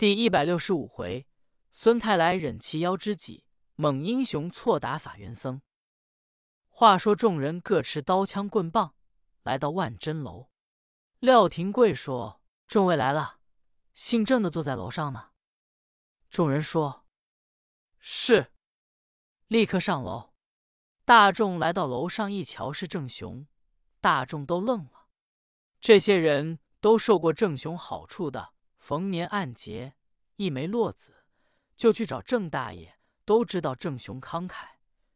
[0.00, 1.26] 第一百六十五回，
[1.72, 5.60] 孙太来忍其妖之己，猛英雄错打法元僧。
[6.70, 8.94] 话说众人各持刀枪棍棒，
[9.42, 10.48] 来到万真楼。
[11.18, 13.40] 廖廷贵说：“众位来了，
[13.92, 15.32] 姓郑的坐在楼上呢。”
[16.30, 17.04] 众人说
[18.00, 18.52] ：“是。”
[19.48, 20.32] 立刻上楼。
[21.04, 23.46] 大众来到楼上一瞧，是郑雄。
[24.00, 25.08] 大众都愣了。
[25.78, 28.54] 这些人都受过郑雄好处的。
[28.80, 29.94] 逢年按节，
[30.34, 31.24] 一枚落子，
[31.76, 32.96] 就去找郑大爷。
[33.26, 34.70] 都知道郑雄慷慨，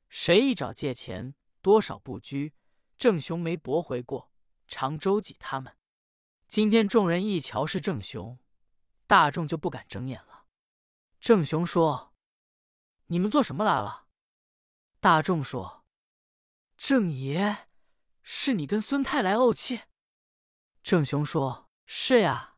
[0.08, 2.54] 谁一找借钱，多少不拘。
[2.96, 4.30] 郑雄没驳回过，
[4.68, 5.76] 常周济他们。
[6.46, 8.38] 今天众人一瞧是郑雄，
[9.08, 10.46] 大众就不敢睁眼了。
[11.18, 12.14] 郑雄说
[13.08, 14.06] ：“你们做什么来了？”
[15.00, 15.84] 大众说
[16.78, 17.66] ：“郑爷，
[18.22, 19.80] 是你跟孙太来怄气？”
[20.84, 22.53] 郑雄说：“是呀。”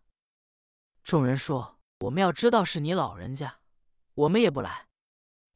[1.07, 3.61] 众人说：“我们要知道是你老人家，
[4.15, 4.89] 我们也不来。”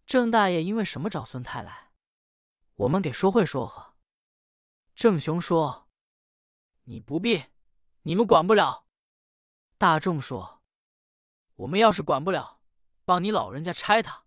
[0.06, 1.90] 郑大爷因为什么找孙太来？
[2.76, 3.96] 我们给说会说和。
[4.94, 5.88] 郑雄说
[6.86, 7.46] ：“你不必，
[8.02, 8.86] 你们管不了。”
[9.76, 10.62] 大众说
[11.56, 12.60] ：“我们要是管不了，
[13.04, 14.22] 帮你老人家拆他，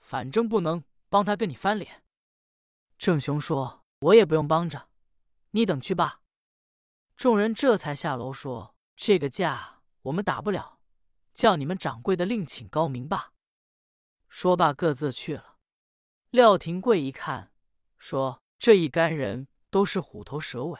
[0.00, 2.02] 反正不能帮他跟你翻脸。”
[2.98, 4.88] 郑雄说：“我也不用帮着，
[5.52, 6.22] 你等去吧。”
[7.14, 9.74] 众人这才下楼说：“这个价。”
[10.06, 10.78] 我们打不了，
[11.34, 13.32] 叫你们掌柜的另请高明吧。
[14.28, 15.56] 说罢，各自去了。
[16.30, 17.52] 廖廷贵一看，
[17.98, 20.78] 说：“这一干人都是虎头蛇尾。”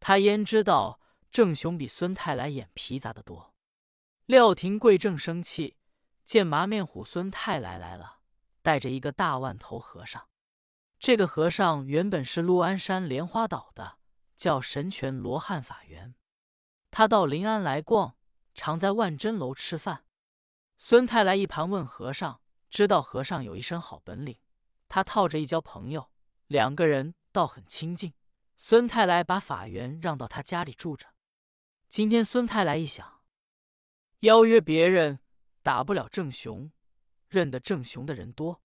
[0.00, 0.98] 他焉知道
[1.30, 3.54] 郑雄比孙太来眼皮砸得多？
[4.24, 5.76] 廖廷贵正生气，
[6.24, 8.20] 见麻面虎孙太来来了，
[8.62, 10.26] 带着一个大万头和尚。
[10.98, 13.98] 这个和尚原本是陆安山莲花岛的，
[14.36, 16.14] 叫神拳罗汉法源。
[16.96, 18.16] 他到临安来逛，
[18.54, 20.04] 常在万真楼吃饭。
[20.78, 24.38] 孙太来一旁问和尚，知道和尚有一身好本领，
[24.86, 26.12] 他套着一交朋友，
[26.46, 28.14] 两个人倒很亲近。
[28.56, 31.08] 孙太来把法源让到他家里住着。
[31.88, 33.22] 今天孙太来一想，
[34.20, 35.18] 邀约别人
[35.64, 36.70] 打不了郑雄，
[37.28, 38.62] 认得郑雄的人多，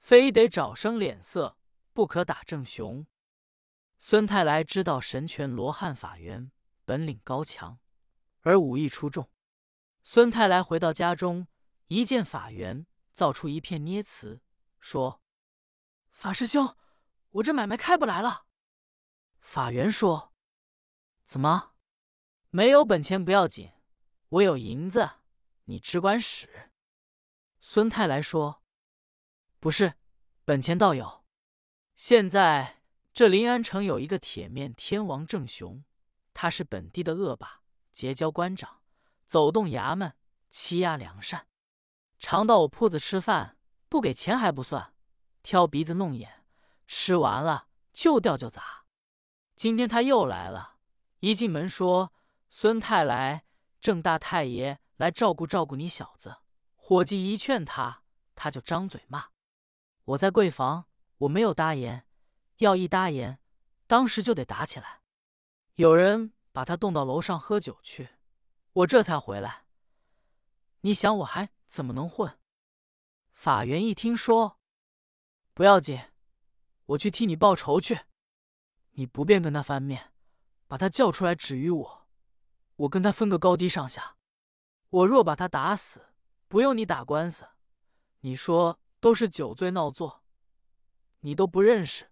[0.00, 1.56] 非得找生脸色，
[1.92, 3.06] 不可打郑雄。
[4.00, 6.50] 孙太来知道神拳罗汉法源。
[6.84, 7.78] 本领高强，
[8.40, 9.30] 而武艺出众。
[10.04, 11.46] 孙太来回到家中，
[11.86, 14.42] 一见法源，造出一片捏词，
[14.80, 15.22] 说
[16.10, 16.76] ：“法师兄，
[17.30, 18.46] 我这买卖开不来了。”
[19.38, 20.34] 法源说
[21.24, 21.74] ：“怎么
[22.50, 23.70] 没有本钱不要紧，
[24.28, 25.10] 我有银子，
[25.64, 26.72] 你只管使。”
[27.60, 28.64] 孙太来说
[29.60, 29.94] ：“不是，
[30.44, 31.24] 本钱倒有。
[31.94, 32.82] 现在
[33.12, 35.84] 这临安城有一个铁面天王郑雄。”
[36.34, 37.60] 他是本地的恶霸，
[37.90, 38.80] 结交官长，
[39.26, 40.14] 走动衙门，
[40.48, 41.46] 欺压良善，
[42.18, 43.56] 常到我铺子吃饭，
[43.88, 44.94] 不给钱还不算，
[45.42, 46.44] 挑鼻子弄眼，
[46.86, 48.84] 吃完了就掉就砸。
[49.54, 50.76] 今天他又来了，
[51.20, 52.12] 一进门说
[52.50, 53.44] ：“孙太来，
[53.80, 56.38] 郑大太爷来照顾照顾你小子。”
[56.74, 58.02] 伙计一劝他，
[58.34, 59.26] 他就张嘴骂。
[60.04, 60.86] 我在贵房，
[61.18, 62.06] 我没有答言，
[62.56, 63.38] 要一答言，
[63.86, 65.01] 当时就得打起来。
[65.76, 68.10] 有人把他冻到楼上喝酒去，
[68.74, 69.64] 我这才回来。
[70.82, 72.38] 你想我还怎么能混？
[73.32, 74.58] 法源一听说，
[75.54, 75.98] 不要紧，
[76.84, 78.00] 我去替你报仇去。
[78.90, 80.12] 你不便跟他翻面，
[80.66, 82.06] 把他叫出来指于我，
[82.76, 84.18] 我跟他分个高低上下。
[84.90, 86.12] 我若把他打死，
[86.48, 87.48] 不用你打官司。
[88.20, 90.22] 你说都是酒醉闹作，
[91.20, 92.10] 你都不认识，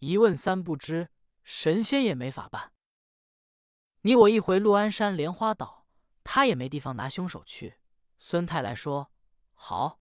[0.00, 1.10] 一问三不知，
[1.44, 2.72] 神仙也没法办。
[4.06, 5.84] 你我一回陆安山莲花岛，
[6.22, 7.80] 他也没地方拿凶手去。
[8.20, 9.10] 孙太来说
[9.52, 9.98] ：“好。”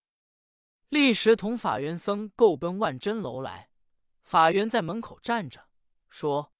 [0.89, 3.71] 立时同法元僧够奔万真楼来。
[4.21, 5.69] 法元在门口站着，
[6.07, 6.53] 说：“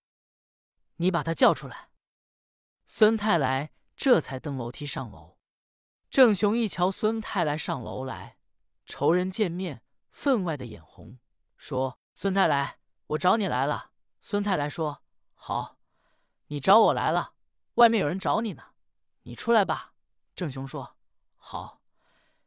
[0.97, 1.91] 你把他叫出来。”
[2.87, 5.37] 孙太来这才登楼梯上楼。
[6.09, 8.39] 郑雄一瞧孙太来上楼来，
[8.87, 11.19] 仇人见面，分外的眼红，
[11.57, 12.79] 说：“孙太来，
[13.09, 15.03] 我找你来了。”孙太来说
[15.35, 15.77] ：“好，
[16.47, 17.33] 你找我来了。”
[17.75, 18.63] 外面有人找你呢，
[19.23, 19.93] 你出来吧。
[20.33, 20.95] 郑雄说
[21.35, 21.81] ：“好，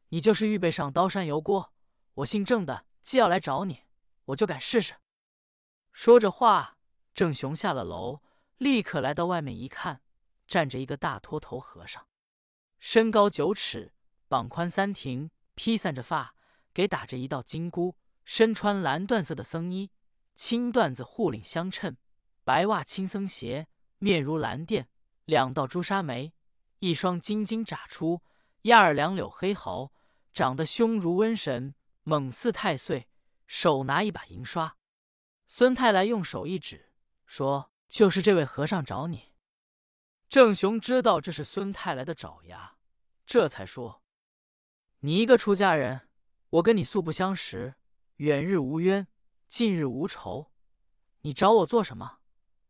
[0.09, 1.75] 你就是预备上刀山油锅。
[2.15, 3.85] 我姓郑的，既要来找你，
[4.27, 4.95] 我就敢试试。”
[5.93, 6.79] 说着话，
[7.13, 8.23] 郑雄下了楼，
[8.57, 10.01] 立刻来到外面一看，
[10.47, 12.07] 站着一个大秃头和尚，
[12.79, 13.93] 身高九尺，
[14.29, 16.35] 膀宽三庭，披散着发，
[16.73, 19.91] 给打着一道金箍，身穿蓝缎色的僧衣，
[20.35, 21.99] 青缎子护领相衬，
[22.45, 24.87] 白袜青僧鞋，面如蓝靛。
[25.29, 26.33] 两道朱砂眉，
[26.79, 28.23] 一双金睛眨出，
[28.63, 29.93] 压二两柳黑毫，
[30.33, 33.11] 长得凶如瘟神，猛似太岁，
[33.47, 34.79] 手拿一把银刷。
[35.47, 36.95] 孙太来用手一指，
[37.27, 39.35] 说：“就是这位和尚找你。”
[40.31, 42.79] 郑雄知道这是孙太来的爪牙，
[43.27, 44.03] 这才说
[45.01, 46.09] ：“你一个出家人，
[46.49, 47.75] 我跟你素不相识，
[48.17, 49.07] 远日无冤，
[49.47, 50.51] 近日无仇，
[51.21, 52.21] 你找我做什么？”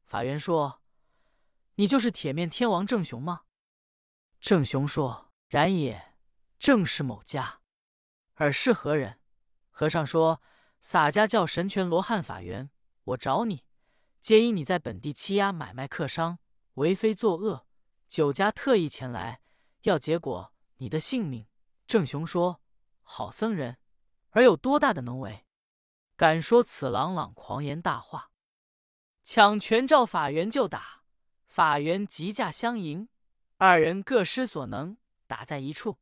[0.05, 0.83] 法源说
[1.79, 3.43] ：“你就是铁面天王郑雄吗？”
[4.41, 6.15] 郑雄说：“然也，
[6.59, 7.61] 正是某家。
[8.35, 9.21] 尔是何人？”
[9.71, 10.43] 和尚说
[10.83, 12.71] ：“洒家叫神拳罗汉法源，
[13.05, 13.65] 我找你，
[14.21, 16.39] 皆因你在本地欺压买卖客商。”
[16.75, 17.67] 为非作恶，
[18.07, 19.41] 酒家特意前来，
[19.83, 21.49] 要结果你的性命。
[21.89, 22.61] 郑雄说
[23.03, 23.79] ：“好僧人，
[24.31, 25.45] 而有多大的能为？
[26.17, 28.31] 敢说此朗朗狂言大话？”
[29.25, 30.98] 抢拳照法源就打，
[31.49, 33.09] 法源急驾相迎，
[33.57, 34.97] 二人各施所能，
[35.27, 35.99] 打在一处，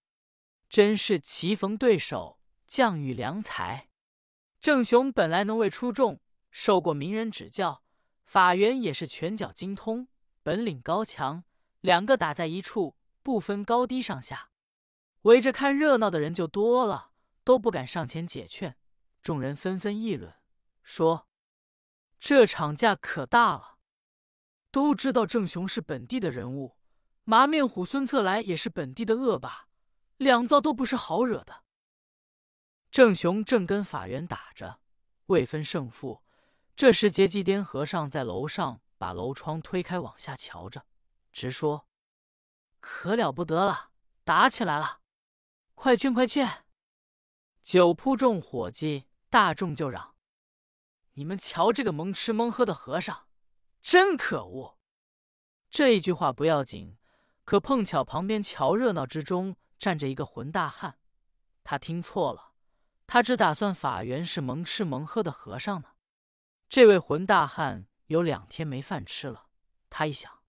[0.68, 3.88] 真是棋逢对手，将遇良才。
[4.60, 6.20] 郑雄本来能为出众，
[6.50, 7.82] 受过名人指教，
[8.24, 10.08] 法源也是拳脚精通。
[10.42, 11.44] 本领高强，
[11.80, 14.50] 两个打在一处，不分高低上下，
[15.22, 17.12] 围着看热闹的人就多了，
[17.44, 18.76] 都不敢上前解劝。
[19.22, 20.34] 众人纷纷议论，
[20.82, 21.28] 说
[22.20, 23.75] ：“这场架可大了。”
[24.76, 26.76] 都知道郑雄是本地的人物，
[27.24, 29.68] 麻面虎孙策来也是本地的恶霸，
[30.18, 31.64] 两造都不是好惹的。
[32.90, 34.80] 郑雄正跟法源打着，
[35.28, 36.22] 未分胜负。
[36.76, 38.82] 这时结基颠和尚在楼上。
[38.98, 40.86] 把楼窗推开，往下瞧着，
[41.30, 41.86] 直说
[42.80, 43.90] ：“可了不得了，
[44.24, 45.00] 打起来了！
[45.74, 46.64] 快劝，快劝！”
[47.62, 50.14] 酒铺众伙计大众就嚷
[51.12, 53.25] ：“你们瞧这个蒙吃蒙喝的和尚，
[53.86, 54.76] 真可恶！”
[55.70, 56.98] 这一句话不要紧，
[57.44, 60.98] 可碰巧旁边瞧热闹之中站着一个混大汉，
[61.62, 62.50] 他听错了，
[63.06, 65.90] 他只打算法源是蒙吃蒙喝的和尚呢。
[66.68, 67.86] 这位混大汉。
[68.08, 69.48] 有两天没饭吃了，
[69.90, 70.40] 他一想，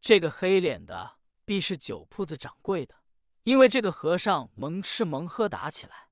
[0.00, 2.94] 这个黑脸的必是酒铺子掌柜的，
[3.42, 6.10] 因为这个和尚蒙吃蒙喝打起来，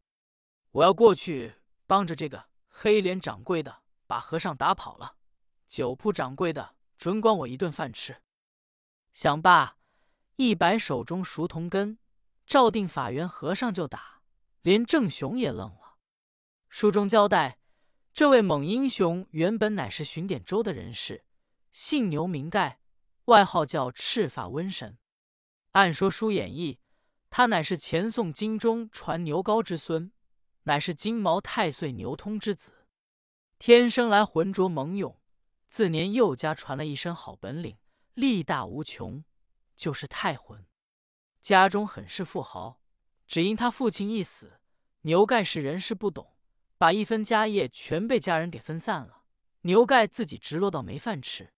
[0.73, 1.55] 我要过去
[1.87, 5.14] 帮着这个黑脸掌柜的把和尚打跑了，
[5.69, 8.23] 酒铺掌柜的准管我一顿饭吃。
[9.12, 9.76] 想罢，
[10.37, 11.99] 一摆手中熟铜根，
[12.47, 14.23] 照定法源和尚就打，
[14.62, 15.99] 连郑雄也愣了。
[16.69, 17.59] 书中交代。
[18.15, 21.25] 这位猛英雄原本乃是巡点州的人士，
[21.71, 22.81] 姓牛名盖，
[23.26, 24.99] 外号叫赤发瘟神。
[25.73, 26.81] 按说书演义，
[27.31, 30.11] 他乃是前宋金中传牛皋之孙，
[30.64, 32.88] 乃是金毛太岁牛通之子，
[33.56, 35.18] 天生来浑浊猛勇，
[35.69, 37.76] 自年幼家传了一身好本领，
[38.15, 39.23] 力大无穷，
[39.76, 40.67] 就是太浑。
[41.41, 42.81] 家中很是富豪，
[43.26, 44.61] 只因他父亲一死，
[45.03, 46.35] 牛盖是人事不懂。
[46.76, 49.25] 把一分家业全被家人给分散了，
[49.62, 51.53] 牛盖自己直落到没饭吃。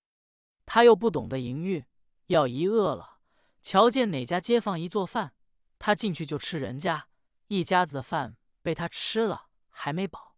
[0.65, 1.85] 他又不懂得淫欲，
[2.29, 3.19] 要一饿了，
[3.61, 5.35] 瞧见哪家街坊一做饭，
[5.79, 7.09] 他进去就吃人家
[7.49, 10.37] 一家子的饭，被他吃了还没饱。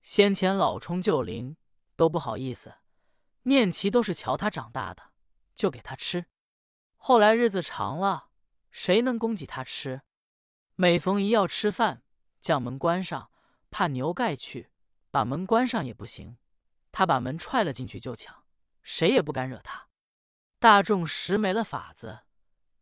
[0.00, 1.56] 先前老冲旧邻
[1.96, 2.72] 都不好意思，
[3.44, 5.12] 念其都是瞧他长大的，
[5.54, 6.26] 就给他吃。
[6.96, 8.28] 后来日子长了，
[8.70, 10.02] 谁能供给他吃？
[10.74, 12.02] 每逢一要吃饭，
[12.40, 13.30] 将门关上。
[13.70, 14.70] 怕牛盖去，
[15.10, 16.38] 把门关上也不行。
[16.92, 18.44] 他把门踹了进去就抢，
[18.82, 19.88] 谁也不敢惹他。
[20.60, 22.20] 大众实没了法子。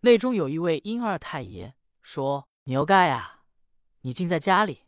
[0.00, 3.44] 内中有一位殷二太爷说：“牛盖啊，
[4.02, 4.86] 你竟在家里，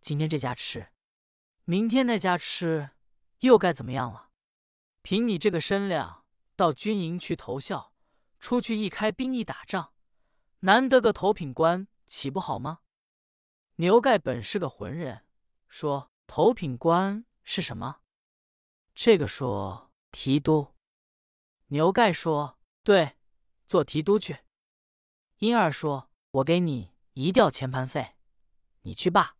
[0.00, 0.88] 今天这家吃，
[1.64, 2.92] 明天那家吃，
[3.40, 4.30] 又该怎么样了？
[5.02, 6.24] 凭你这个身量，
[6.56, 7.92] 到军营去投效，
[8.38, 9.92] 出去一开兵役打仗，
[10.60, 12.80] 难得个头品官，岂不好吗？”
[13.76, 15.24] 牛盖本是个浑人。
[15.68, 18.00] 说头品官是什么？
[18.94, 20.74] 这个说提督。
[21.68, 23.16] 牛盖说：“对，
[23.66, 24.40] 做提督去。”
[25.38, 28.16] 殷二说：“我给你一吊钱盘费，
[28.82, 29.36] 你去罢。”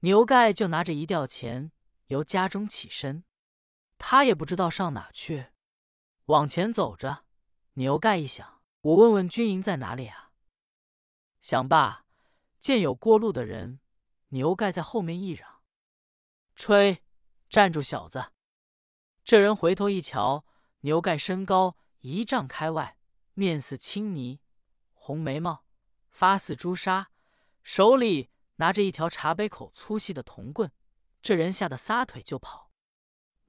[0.00, 1.72] 牛盖就拿着一吊钱，
[2.06, 3.24] 由家中起身。
[4.04, 5.52] 他也不知道上哪去，
[6.24, 7.24] 往前走着。
[7.74, 10.32] 牛盖一想：“我问问军营在哪里啊？”
[11.40, 12.04] 想罢，
[12.58, 13.78] 见有过路的人。
[14.30, 15.62] 牛盖在后面一嚷
[16.56, 17.04] ：“吹，
[17.48, 18.32] 站住，小子！”
[19.22, 20.44] 这人回头一瞧，
[20.80, 22.98] 牛盖身高一丈开外，
[23.34, 24.40] 面似青泥，
[24.92, 25.64] 红眉毛，
[26.10, 27.12] 发似朱砂，
[27.62, 30.72] 手里拿着一条茶杯口粗细的铜棍。
[31.22, 32.71] 这人吓得撒腿就跑。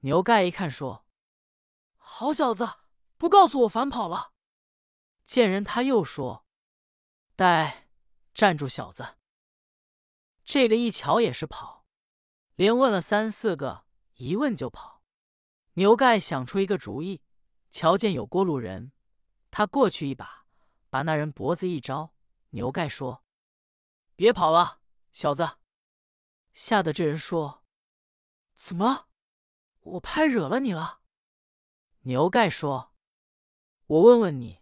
[0.04, 1.06] 牛盖一看，说
[1.96, 2.68] ：“好小子，
[3.16, 4.34] 不告诉我反跑了！”
[5.24, 6.46] 见人他又说
[7.34, 7.88] ：“待，
[8.34, 9.16] 站住，小子！
[10.44, 11.86] 这个一瞧也是跑，
[12.54, 15.02] 连问了三四个，一问就跑。
[15.76, 17.22] 牛盖想出一个主意，
[17.70, 18.92] 瞧见有过路人，
[19.50, 20.44] 他过去一把，
[20.90, 22.14] 把那人脖子一招。
[22.50, 23.24] 牛盖说
[24.14, 24.82] ：“别跑了，
[25.12, 25.56] 小子！”
[26.52, 27.64] 吓得这人说
[28.54, 29.08] ：“怎么，
[29.84, 31.00] 我拍惹了你了？”
[32.06, 32.92] 牛盖说
[33.86, 34.60] ：“我问问你，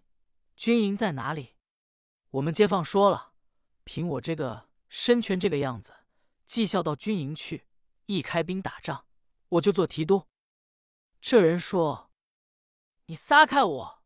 [0.55, 1.57] 军营在哪里？
[2.31, 3.35] 我们街坊说了，
[3.83, 5.93] 凭我这个身权这个样子，
[6.45, 7.67] 绩效到军营去，
[8.07, 9.07] 一开兵打仗，
[9.49, 10.29] 我就做提督。”
[11.21, 12.13] 这人说
[13.07, 14.03] ：“你撒开我，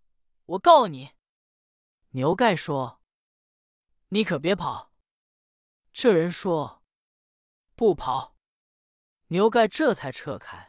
[0.47, 1.13] 我告你。”
[2.11, 3.03] 牛盖说
[4.09, 4.93] ：“你可别跑。”
[5.93, 6.83] 这人说
[7.75, 8.37] ：“不跑。”
[9.29, 10.66] 牛盖这才撤开。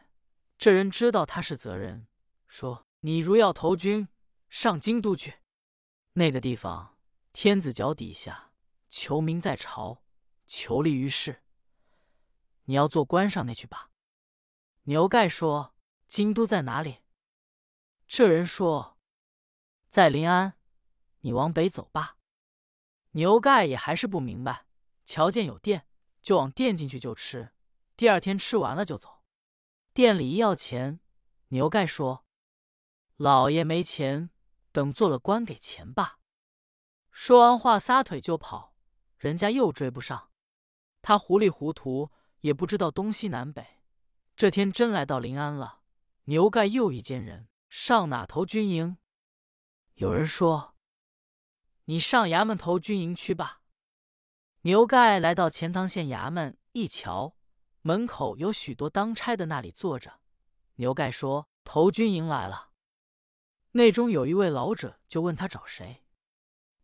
[0.58, 2.08] 这人知道他是责人。
[2.48, 4.08] 说：“你如要投军，
[4.48, 5.38] 上京都去。
[6.14, 6.98] 那个地方，
[7.32, 8.52] 天子脚底下，
[8.88, 10.02] 求名在朝，
[10.46, 11.42] 求利于世。
[12.64, 13.90] 你要做官上那去吧。”
[14.84, 15.74] 牛盖说
[16.08, 17.02] ：“京都在哪里？”
[18.08, 18.98] 这人说
[19.88, 20.54] ：“在临安。
[21.20, 22.16] 你往北走吧。”
[23.12, 24.66] 牛盖也还是不明白，
[25.04, 25.86] 瞧见有店，
[26.22, 27.52] 就往店进去就吃。
[27.96, 29.17] 第二天吃完了就走。
[29.98, 31.00] 店里一要钱，
[31.48, 32.24] 牛盖说。
[33.16, 34.30] 老爷没钱，
[34.70, 36.20] 等做了官给钱吧。
[37.10, 38.76] 说完话，撒腿就跑，
[39.16, 40.30] 人家又追不上。
[41.02, 42.12] 他糊里糊涂，
[42.42, 43.80] 也不知道东西南北。
[44.36, 45.80] 这天真来到临安了，
[46.26, 48.98] 牛盖又一见人，上哪投军营？
[49.94, 50.76] 有人说
[51.86, 53.62] ：“你上衙门投军营去吧。”
[54.62, 57.34] 牛盖来到钱塘县衙门，一瞧，
[57.82, 60.20] 门口有许多当差的，那里坐着。
[60.76, 62.70] 牛盖说：“投军营来了。”
[63.72, 66.04] 内中有一位老者，就问他找谁。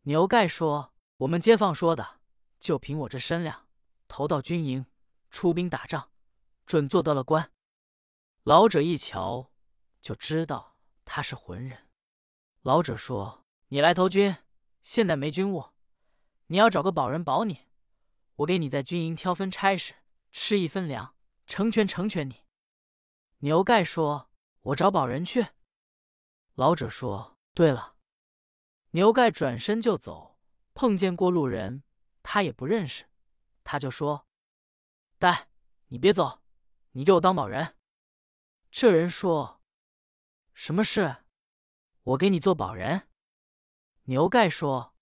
[0.03, 2.21] 牛盖说：“我们街坊说的，
[2.59, 3.67] 就凭我这身量，
[4.09, 4.87] 投到军营，
[5.31, 6.11] 出兵打仗，
[6.67, 7.51] 准做得了官。”
[8.45, 9.51] 老者一瞧，
[10.03, 11.89] 就知道他是浑人。
[12.63, 14.37] 老者说：“你来投军，
[14.83, 15.71] 现在没军务，
[16.49, 17.61] 你要找个保人保你，
[18.37, 19.95] 我给你在军营挑分差事，
[20.35, 21.15] 吃一分粮，
[21.47, 22.43] 成全成全你。”
[23.39, 25.47] 牛盖说：“我找保人去。”
[26.55, 27.95] 老者说：“对了。”
[28.91, 30.41] 牛盖转身就走，
[30.75, 31.85] 碰见过路人，
[32.25, 33.05] 他也不认识，
[33.63, 34.27] 他就说
[35.19, 35.49] ：“呆，
[35.87, 36.43] 你别走，
[36.91, 37.77] 你给我当保人。”
[38.73, 39.63] 这人说
[40.53, 41.25] ：“什么事？
[42.03, 43.09] 我给你做保人。”
[44.07, 44.97] 牛盖说：“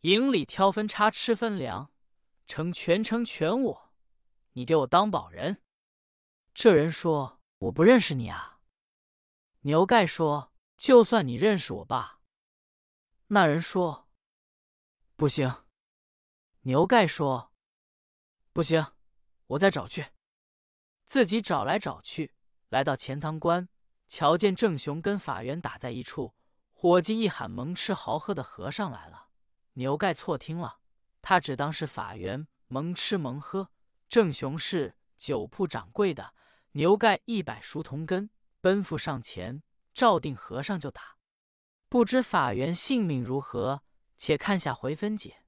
[0.00, 1.92] 营里挑分差，吃分粮，
[2.46, 3.87] 成全成全我，
[4.58, 5.62] 你给我当保人。”
[6.52, 8.58] 这人说：“我不认识你啊。”
[9.62, 10.52] 牛盖说。
[10.78, 12.20] 就算你认识我爸，
[13.26, 14.08] 那人说
[15.18, 15.64] ：“不行。”
[16.62, 17.52] 牛盖说
[18.54, 18.92] ：“不行，
[19.48, 20.12] 我再找去。”
[21.04, 22.32] 自己找来找去，
[22.68, 23.68] 来到钱塘关，
[24.06, 26.36] 瞧见郑雄跟法源打在一处，
[26.70, 29.30] 伙计一喊：“蒙吃豪喝的和尚来了！”
[29.74, 30.78] 牛盖错听了，
[31.20, 33.72] 他只当是法源蒙吃蒙喝，
[34.08, 36.34] 郑雄是酒铺掌柜的。
[36.72, 39.62] 牛盖一百熟铜根，奔赴上前。
[39.94, 41.16] 照定和尚就打，
[41.88, 43.82] 不知法缘性命如何，
[44.16, 45.42] 且看下回分解。